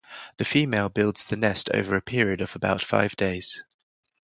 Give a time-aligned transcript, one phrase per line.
[0.37, 3.63] The female builds the nest over a period of about five days.